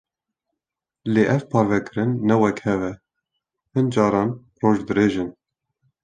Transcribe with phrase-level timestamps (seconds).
[1.13, 2.93] Lê ev parvekirin ne wek hev e;
[3.73, 5.29] hin caran roj dirêj in.